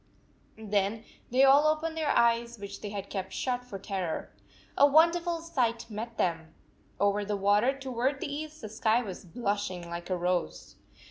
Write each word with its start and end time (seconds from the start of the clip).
Then 0.57 1.03
they 1.29 1.43
all 1.43 1.67
opened 1.67 1.95
their 1.95 2.09
eyes, 2.09 2.57
which 2.57 2.81
they 2.81 2.89
had 2.89 3.07
kept 3.11 3.33
shut 3.33 3.63
for 3.63 3.77
terror. 3.77 4.31
A 4.75 4.87
wonderful 4.87 5.41
sight 5.41 5.91
met 5.91 6.17
them! 6.17 6.55
Over 6.99 7.23
the 7.23 7.37
water 7.37 7.77
toward 7.77 8.19
the 8.19 8.25
east 8.35 8.61
the 8.61 8.69
sky 8.69 9.03
was 9.03 9.25
blushing 9.25 9.87
like 9.91 10.09
a 10.09 10.17
rose. 10.17 10.75